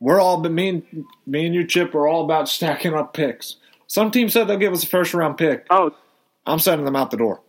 [0.00, 3.56] We're all, but me and me and you, Chip, are all about stacking up picks.
[3.86, 5.66] Some teams said they'll give us a first round pick.
[5.70, 5.94] Oh,
[6.46, 7.42] I'm sending them out the door.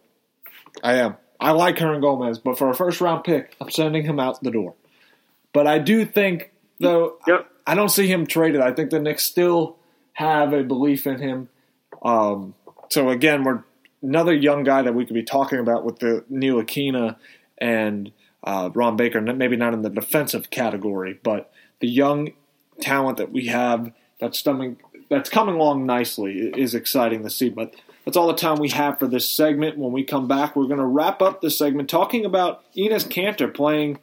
[0.84, 1.18] I am.
[1.40, 4.76] I like Hernangomez, but for a first round pick, I'm sending him out the door.
[5.54, 7.50] But I do think, though, yep.
[7.66, 8.62] I, I don't see him traded.
[8.62, 9.78] I think the Knicks still
[10.14, 11.50] have a belief in him.
[12.04, 12.54] Um,
[12.90, 13.64] so again, we're
[14.02, 17.18] another young guy that we could be talking about with the Ntilikina
[17.58, 18.12] and
[18.44, 22.34] uh, Ron Baker, maybe not in the defensive category, but the young
[22.80, 24.78] talent that we have that's coming
[25.10, 27.50] that's coming along nicely is exciting to see.
[27.50, 29.78] But that's all the time we have for this segment.
[29.78, 33.54] When we come back, we're going to wrap up this segment talking about Enes Kanter
[33.54, 34.00] playing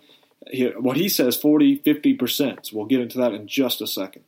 [0.77, 2.67] what he says 40, 50%.
[2.67, 4.25] So we'll get into that in just a second.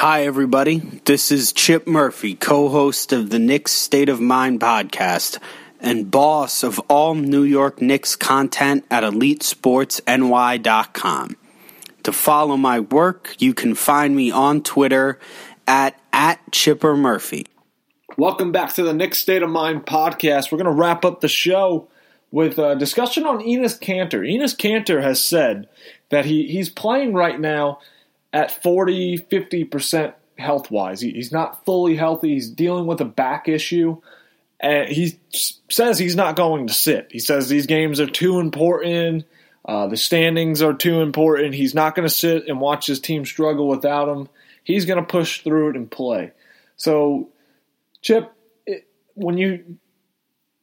[0.00, 0.80] Hi, everybody.
[1.06, 5.38] This is Chip Murphy, co host of the Knicks State of Mind podcast
[5.80, 11.36] and boss of all New York Knicks content at EliteSportsNY.com.
[12.02, 15.18] To follow my work, you can find me on Twitter
[15.66, 17.46] at, at Chipper Murphy.
[18.18, 20.52] Welcome back to the Knicks State of Mind podcast.
[20.52, 21.88] We're going to wrap up the show
[22.30, 24.30] with a discussion on Enes Kanter.
[24.30, 25.70] Enes Kanter has said
[26.10, 27.78] that he, he's playing right now
[28.36, 31.00] at 40, 50% health wise.
[31.00, 32.34] He, he's not fully healthy.
[32.34, 33.96] He's dealing with a back issue.
[34.60, 37.08] And he says he's not going to sit.
[37.10, 39.24] He says these games are too important.
[39.64, 41.54] Uh, the standings are too important.
[41.54, 44.28] He's not going to sit and watch his team struggle without him.
[44.64, 46.32] He's going to push through it and play.
[46.76, 47.30] So,
[48.02, 48.30] Chip,
[48.66, 49.78] it, when you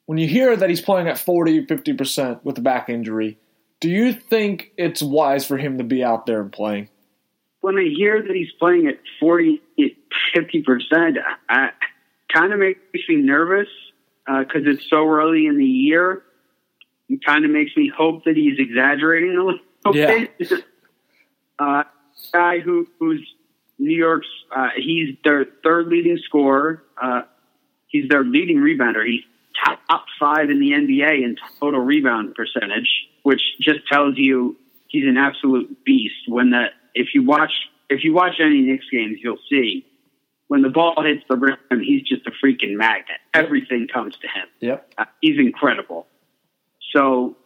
[0.06, 3.40] when you hear that he's playing at 40, 50% with a back injury,
[3.80, 6.90] do you think it's wise for him to be out there and playing?
[7.64, 9.62] When I hear that he's playing at 40,
[10.36, 11.16] 50%,
[11.48, 11.70] I
[12.34, 13.70] kind of makes me nervous
[14.28, 16.24] because it's so early in the year.
[17.08, 19.60] It kind of makes me hope that he's exaggerating a little
[19.96, 20.26] Yeah.
[20.38, 20.66] bit.
[21.58, 21.84] uh,
[22.34, 23.26] guy who, who's
[23.80, 26.84] New York's, uh, he's their third leading scorer.
[27.02, 27.22] Uh,
[27.88, 29.06] he's their leading rebounder.
[29.08, 29.22] He's
[29.64, 29.80] top,
[30.20, 32.90] five in the NBA in total rebound percentage,
[33.24, 34.58] which just tells you
[34.90, 36.28] he's an absolute beast.
[36.28, 37.52] When the if you watch
[37.90, 39.86] if you watch any Knicks games, you'll see
[40.48, 43.18] when the ball hits the rim, he's just a freaking magnet.
[43.34, 44.48] Everything comes to him.
[44.60, 44.94] Yep.
[44.98, 46.06] Uh, he's incredible.
[46.96, 47.38] So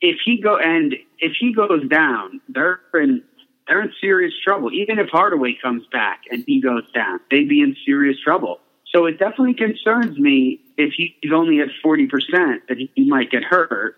[0.00, 3.22] if he go and if he goes down, they're in
[3.68, 4.72] they're in serious trouble.
[4.72, 8.58] Even if Hardaway comes back and he goes down, they'd be in serious trouble.
[8.92, 13.44] So it definitely concerns me if he's only at forty percent that he might get
[13.44, 13.96] hurt.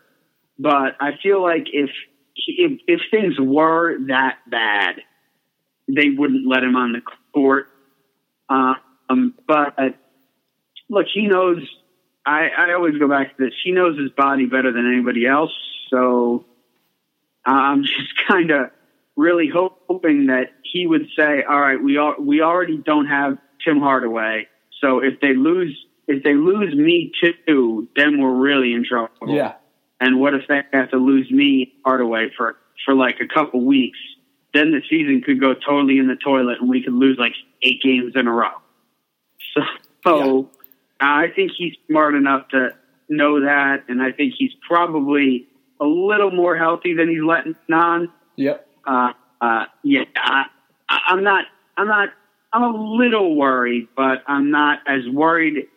[0.59, 1.89] But I feel like if
[2.37, 4.97] if, if things were that bad,
[5.89, 7.01] they wouldn't let him on the
[7.33, 7.69] court.
[8.49, 9.89] Um, but uh,
[10.89, 11.59] look, he knows.
[12.25, 13.55] I, I always go back to this.
[13.65, 15.53] He knows his body better than anybody else.
[15.91, 16.45] So
[17.45, 18.71] I'm just kind of
[19.17, 23.81] really hoping that he would say, "All right, we are we already don't have Tim
[23.81, 24.49] Hardaway.
[24.81, 29.55] So if they lose if they lose me too, then we're really in trouble." Yeah.
[30.03, 33.99] And what if they have to lose me Hardaway for for like a couple weeks?
[34.53, 37.81] Then the season could go totally in the toilet, and we could lose like eight
[37.83, 38.51] games in a row.
[39.55, 39.61] So,
[40.05, 40.51] so
[41.01, 42.71] I think he's smart enough to
[43.09, 45.47] know that, and I think he's probably
[45.81, 48.11] a little more healthy than he's letting on.
[48.35, 48.67] Yep.
[48.85, 50.47] Uh, uh, yeah, I-
[50.89, 51.45] I'm not.
[51.77, 52.09] I'm not.
[52.53, 55.69] I'm a little worried, but I'm not as worried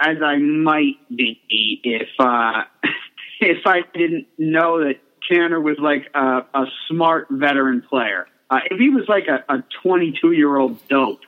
[0.00, 1.40] as I might be
[1.84, 2.64] if uh,
[3.40, 4.96] if I didn't know that
[5.30, 8.26] Kanter was like a, a smart veteran player.
[8.50, 11.20] Uh, if he was like a, a 22 year old dope,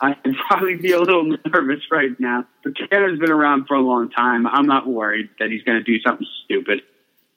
[0.00, 0.16] I'd
[0.48, 2.46] probably be a little nervous right now.
[2.62, 4.46] But Kanter's been around for a long time.
[4.46, 6.82] I'm not worried that he's going to do something stupid.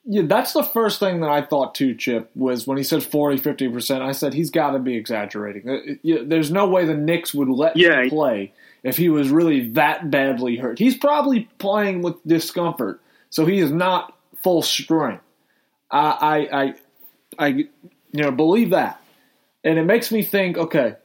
[0.10, 3.39] Yeah, that's the first thing that I thought too, Chip, was when he said 40,
[3.41, 4.01] 50%.
[4.01, 5.69] I said, he's got to be exaggerating.
[5.69, 8.03] Uh, There's no way the Knicks would let Yeah.
[8.03, 8.53] him play
[8.84, 10.80] if he was really that badly hurt.
[10.80, 14.13] He's probably playing with discomfort, so he is not
[14.43, 15.23] full strength.
[15.91, 15.99] I,
[16.51, 16.73] I, I,
[17.37, 17.67] I you
[18.13, 19.01] know, believe that.
[19.63, 20.95] And it makes me think, okay,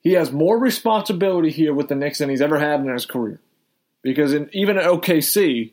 [0.00, 3.40] he has more responsibility here with the Knicks than he's ever had in his career.
[4.02, 5.72] Because in, even at OKC,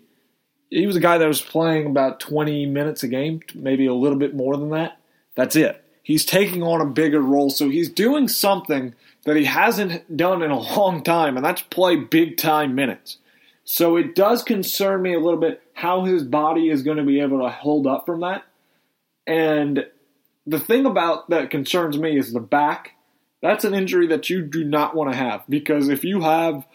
[0.70, 4.18] he was a guy that was playing about 20 minutes a game, maybe a little
[4.18, 5.00] bit more than that.
[5.36, 5.84] That's it.
[6.04, 10.52] He's taking on a bigger role, so he's doing something that he hasn't done in
[10.52, 13.18] a long time, and that's play big time minutes.
[13.70, 17.20] So it does concern me a little bit how his body is going to be
[17.20, 18.46] able to hold up from that.
[19.28, 19.86] And
[20.46, 22.94] the thing about that concerns me is the back.
[23.42, 26.66] That's an injury that you do not want to have because if you have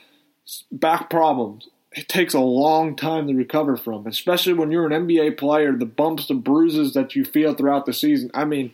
[0.70, 5.38] back problems, it takes a long time to recover from, especially when you're an NBA
[5.38, 5.72] player.
[5.72, 8.30] The bumps, the bruises that you feel throughout the season.
[8.34, 8.70] I mean,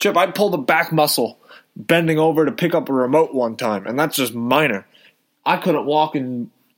[0.00, 1.38] Chip, I pulled a back muscle
[1.76, 4.88] bending over to pick up a remote one time, and that's just minor.
[5.46, 6.16] I couldn't walk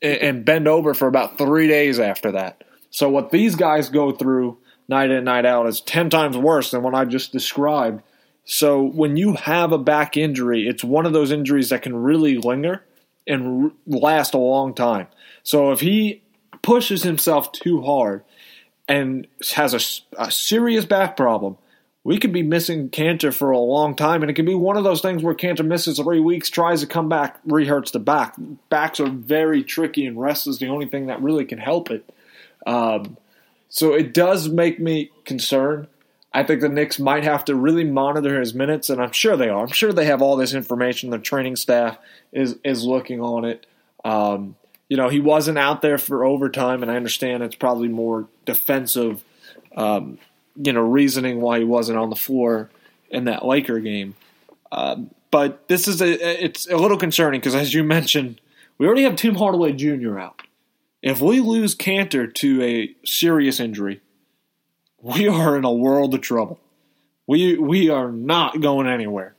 [0.03, 2.65] and and bend over for about three days after that.
[2.91, 6.83] So what these guys go through night in night out is ten times worse than
[6.83, 8.03] what I just described.
[8.45, 12.39] So when you have a back injury, it's one of those injuries that can really
[12.39, 12.85] linger
[13.27, 15.09] and last a long time.
[15.43, 16.23] So if he
[16.63, 18.23] pushes himself too hard
[18.89, 19.75] and has
[20.17, 21.59] a serious back problem,
[22.07, 24.85] we could be missing Kanter for a long time, and it could be one of
[24.85, 28.37] those things where Kanter misses three weeks, tries to come back, rehurts the back.
[28.69, 32.09] Backs are very tricky, and rest is the only thing that really can help it.
[32.65, 33.17] Um,
[33.69, 35.89] so it does make me concerned.
[36.33, 39.49] I think the Knicks might have to really monitor his minutes, and I'm sure they
[39.49, 39.63] are.
[39.63, 41.11] I'm sure they have all this information.
[41.11, 41.99] Their training staff
[42.31, 43.67] is is looking on it.
[44.05, 44.55] Um,
[44.89, 49.25] you know, he wasn't out there for overtime, and I understand it's probably more defensive,
[49.77, 50.19] um,
[50.57, 52.71] you know, reasoning why he wasn't on the floor
[53.11, 54.15] in that Laker game.
[54.73, 58.41] Um, but this is a it's a little concerning because, as you mentioned,
[58.79, 60.19] we already have Tim Hardaway Jr.
[60.19, 60.43] out.
[61.03, 64.01] If we lose Kanter to a serious injury,
[65.01, 66.59] we are in a world of trouble.
[67.27, 69.35] We we are not going anywhere.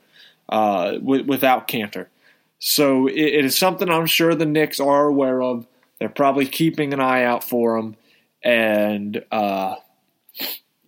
[0.48, 2.06] uh, w- without Kanter.
[2.58, 5.66] So it, it is something I'm sure the Knicks are aware of.
[5.98, 7.96] They're probably keeping an eye out for him,
[8.42, 9.76] and uh,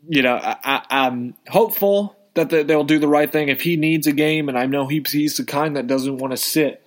[0.08, 4.06] you know I, I'm hopeful that they- they'll do the right thing if he needs
[4.06, 6.82] a game, and I know he, he's the kind that doesn't want to sit,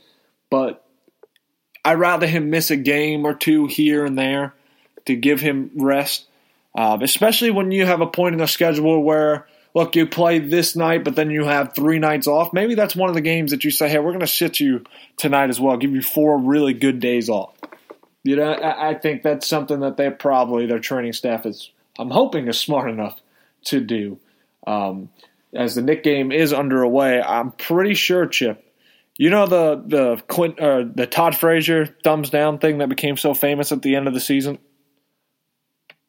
[0.50, 0.86] but
[1.86, 4.54] I'd rather him miss a game or two here and there
[5.06, 6.26] to give him rest,
[6.76, 10.76] um, especially when you have a point in the schedule where look you play this
[10.76, 12.54] night, but then you have three nights off.
[12.54, 14.84] Maybe that's one of the games that you say, hey, we're going to sit you
[15.18, 17.54] tonight as well, give you four really good days off.
[18.24, 21.70] You know, I, I think that's something that they probably their training staff is.
[21.98, 23.20] I'm hoping is smart enough
[23.66, 24.20] to do.
[24.66, 25.10] Um,
[25.54, 28.64] as the Knick game is underway, I'm pretty sure Chip.
[29.18, 33.34] You know the the Quint, uh, the Todd Frazier thumbs down thing that became so
[33.34, 34.58] famous at the end of the season.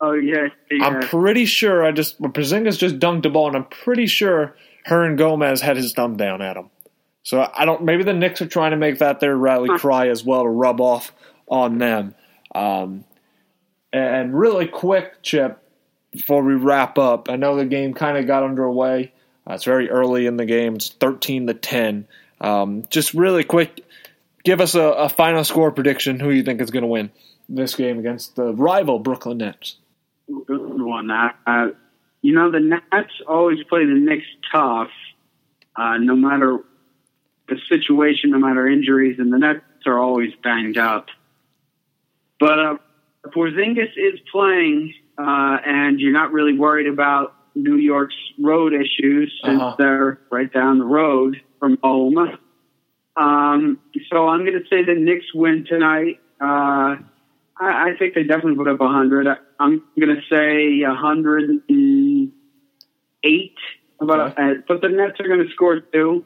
[0.01, 0.85] Oh yeah, yeah.
[0.85, 4.57] I'm pretty sure I just Porzingis just dunked a ball, and I'm pretty sure
[4.89, 6.70] Hernangomez had his thumb down at him.
[7.22, 7.85] So I don't.
[7.85, 10.80] Maybe the Knicks are trying to make that their rally cry as well to rub
[10.80, 11.12] off
[11.47, 12.14] on them.
[12.55, 13.05] Um,
[13.93, 15.62] and really quick, Chip,
[16.14, 19.12] before we wrap up, I know the game kind of got underway.
[19.48, 20.76] Uh, it's very early in the game.
[20.76, 22.06] It's 13 to 10.
[22.40, 23.84] Um, just really quick,
[24.44, 26.20] give us a, a final score prediction.
[26.20, 27.10] Who you think is going to win
[27.48, 29.76] this game against the rival Brooklyn Nets?
[30.46, 31.10] good one.
[31.10, 31.66] Uh, uh,
[32.22, 34.88] you know, the Nets always play the Knicks tough,
[35.76, 36.58] uh, no matter
[37.48, 41.08] the situation, no matter injuries, and the Nets are always banged up.
[42.40, 42.76] But uh,
[43.26, 49.60] Porzingis is playing, uh, and you're not really worried about New York's road issues since
[49.60, 49.76] Uh-huh.
[49.78, 52.38] they're right down the road from home.
[53.16, 53.78] Um,
[54.10, 56.18] so I'm going to say the Knicks win tonight.
[56.40, 56.96] Uh,
[57.60, 59.28] I, I think they definitely put up 100.
[59.28, 63.52] I, I'm going to say 108.
[64.00, 64.42] About Okay.
[64.42, 66.24] uh, but the Nets are going to score two.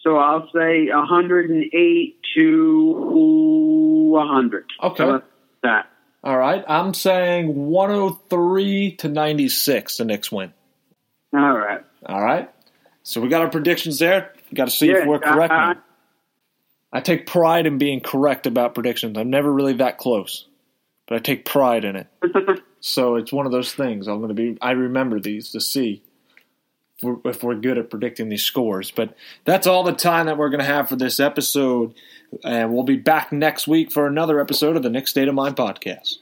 [0.00, 2.92] So I'll say 108 to
[4.10, 4.64] 100.
[4.82, 5.04] Okay.
[5.04, 5.24] About
[5.62, 5.86] that.
[6.26, 9.96] All right, I'm saying 103 to 96.
[9.98, 10.52] The Knicks win.
[11.32, 11.82] All right.
[12.04, 12.50] All right.
[13.04, 14.32] So we got our predictions there.
[14.50, 15.52] We got to see if we're correct.
[15.52, 15.74] I- I-
[16.92, 19.16] I take pride in being correct about predictions.
[19.18, 20.46] I'm never really that close,
[21.06, 22.06] but I take pride in it.
[22.80, 24.08] So it's one of those things.
[24.08, 24.56] I'm going to be.
[24.60, 26.02] I remember these to see
[27.02, 28.90] if we're good at predicting these scores.
[28.90, 31.94] But that's all the time that we're going to have for this episode,
[32.44, 35.56] and we'll be back next week for another episode of the Knick State of Mind
[35.56, 36.16] podcast.